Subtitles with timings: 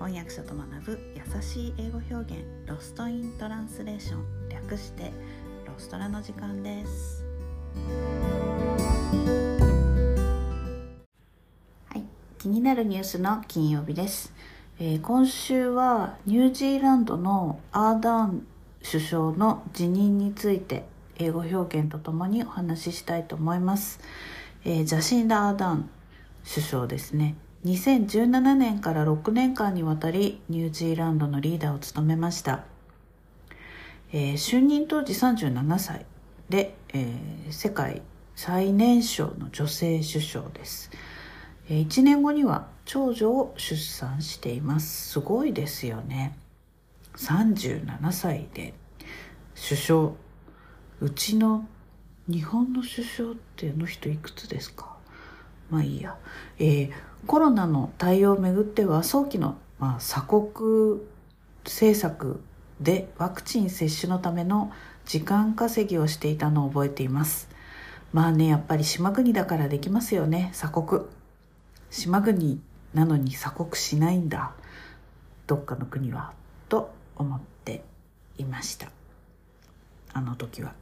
[0.00, 5.12] 翻訳者と学ぶ優しい英語表現ロストイントランスレーション略して
[5.66, 7.22] ロストラの時間です。
[11.90, 12.04] はい
[12.38, 14.32] 気になるニュースの金曜日です、
[14.78, 18.46] えー今週はニュージーランドのアーダーン
[18.82, 20.86] 首相の辞任について
[21.18, 24.00] 英語表現とともにお話ししたいと思います、
[24.64, 25.90] えージャシンダ・アーダーン
[26.48, 27.34] 首相ですね。
[27.64, 32.64] 2017年から6年間にわたりニュージーランドのリーダーを務めました、
[34.12, 36.06] えー就任当時37歳
[36.48, 38.02] で、えー世界
[38.34, 40.90] 最年少の女性首相です、
[41.68, 45.10] え1年後には長女を出産しています。
[45.10, 46.36] すごいですよね。
[47.16, 48.74] 37歳で
[49.54, 50.12] 首相。
[51.00, 51.66] うちの
[52.28, 54.89] 日本の首相ってあの人いくつですか？
[55.70, 56.16] まあいいや、
[56.58, 56.92] えー
[57.26, 61.00] コロナの対応をめぐっては早期の、まあ、鎖国
[61.64, 62.40] 政策
[62.80, 64.72] でワクチン接種のための
[65.04, 67.48] 時間稼ぎをしていたのを覚えています。
[68.12, 71.02] まあねやっぱり島国だからできますよね鎖国。
[71.90, 72.60] 島国
[72.94, 74.52] なのに鎖国しないんだ
[75.46, 76.32] どっかの国は
[76.68, 77.84] と思って
[78.38, 78.90] いました。
[80.14, 80.72] あの時は。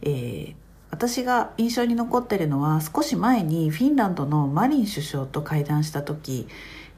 [0.00, 0.61] えー
[1.02, 6.46] 私が印象に残ってるのは少し前にフィンランドのマリン首相と会談した時、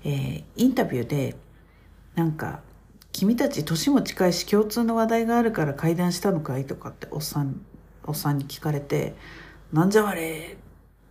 [0.05, 1.37] えーインタビューで
[2.15, 2.61] なんか
[3.13, 7.63] 「君たち年も近いし共通の話題があるから会談したのかい?」とかっておっさん
[8.07, 9.15] おっさんに聞かれて
[9.73, 10.59] 「なんじゃわれ」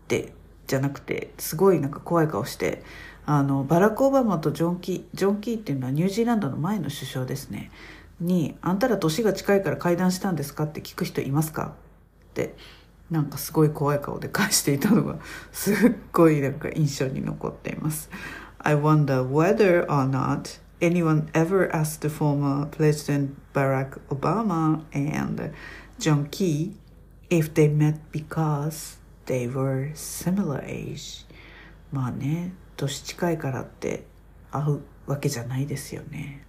[0.05, 0.35] って
[0.67, 2.83] じゃなくてすごいなんか怖い顔して
[3.25, 7.71] あのバラク・オバマとジョン・キージョン・キーっていうのはニュージーランドの前の首相ですね
[8.19, 11.73] に「あんたら年が近いから会談したんですか?」って聞く人いますか
[12.29, 12.55] って
[13.09, 15.19] なんかすごい怖い顔で返していたのが
[15.51, 15.75] すっ
[16.11, 18.09] ごいなんか印象に残っています。
[18.59, 25.53] I wonder whether or not anyone ever asked the former President Barack Obama and
[25.99, 26.75] John Key
[27.29, 31.25] if they met because they were similar age.
[31.91, 34.05] まあね、年近いからって
[34.51, 36.45] 会うわけじゃないですよね。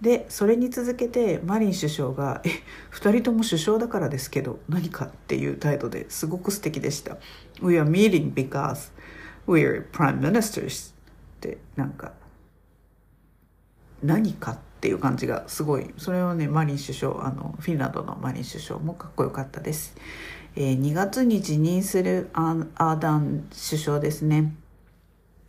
[0.00, 2.50] でそれに続けてマリン首相が「え
[2.90, 7.16] 二人とも首相だからですけど何か?」っていう態度ですごく素敵でした
[7.62, 8.92] 「We are meeting because
[9.46, 10.94] we are prime ministers」っ
[11.40, 12.12] てなんか
[14.02, 15.94] 何かっていう感じがすごい。
[15.96, 19.96] それはねマリン首相あのフィンランドのマリン首相もかっこよかったです、
[20.56, 24.54] えー2月に辞任するアーダン首相ですね。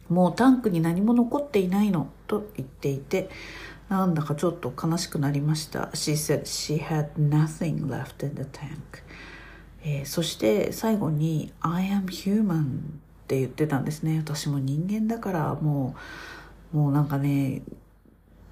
[0.08, 3.30] もうタンクに何も残っていないのと言っていて
[3.90, 5.90] なんだかちょっと悲しくなりました。
[5.94, 9.04] She said she had nothing left in the tank.
[9.84, 12.82] えーそして最後に I am human っ
[13.28, 14.18] て言ってたんですね。
[14.18, 15.96] 私も人間だからも
[16.74, 17.62] う、もうなんかね、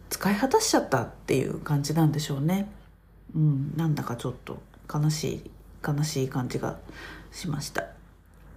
[0.09, 2.69] 使い果たしちゃったっていう感じなんでしょうね。
[3.35, 4.61] うん、なんだかちょっと
[4.93, 5.51] 悲しい、
[5.85, 6.77] 悲しい感じが
[7.31, 7.87] しました。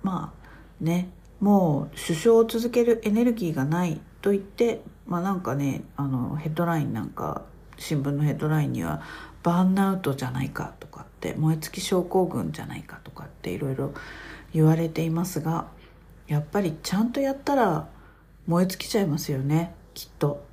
[0.03, 1.09] まあね
[1.41, 7.43] もう首相を続けるエネルギーがないと言ってまあなんかねあのヘッドラインなんか
[7.79, 9.03] 新聞のヘッドラインには
[9.43, 13.95] バーンアウトじゃないかとかって燃え尽き症候群じゃないかとかっていろいろ
[14.53, 15.69] 言われていますが
[16.27, 17.89] やっぱりちゃんとやったら
[18.47, 20.45] 燃え尽きちゃいますよねきっと。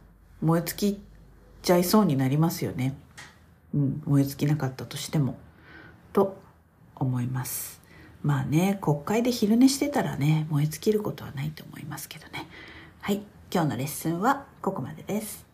[0.42, 1.02] 燃え尽き
[1.62, 2.96] ちゃいそうになりますよね。
[3.74, 5.38] うん燃え尽きなかったとしても。
[6.12, 6.38] と
[6.96, 7.82] 思います。
[8.22, 12.48] まあね国会で昼寝してたらね燃え尽きることはないと思いますけどね。
[13.02, 13.22] はい。
[13.54, 15.46] 今日のレッスンはここまでです。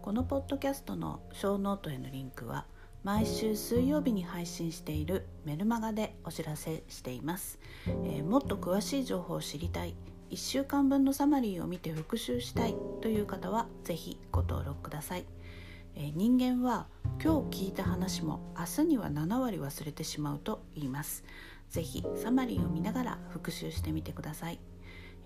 [0.00, 2.64] このポッドキャストのショーノートへのリンクは
[3.04, 9.94] 毎週水曜日に配信しているメルマガでお知らせしています、えーもっと詳しい情報を知りたい。
[10.30, 15.26] 1週間分のサマリーを見て復習したいという方はぜひご登録ください、
[15.94, 16.86] え人間は
[17.22, 21.24] 今日聞いた話も明日には7割忘れてしまうと言います
[21.68, 24.58] ぜひサマリーを見ながら復習してみてください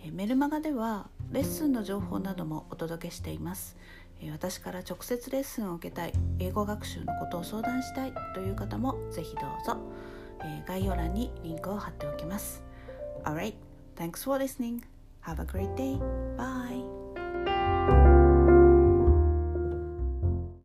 [0.05, 3.77] えメルマガではレッスンの情報などもお届けしています
[4.21, 9.77] え私から直接レッスンを受けたい英語学習のことを相談したいという方もぜひどうぞ、
[10.43, 12.63] え概要欄にリンクを貼っておきます
[13.25, 13.55] Alright,
[13.97, 14.83] thanks for listening.
[15.23, 15.99] Have a great day.
[16.37, 17.04] Bye.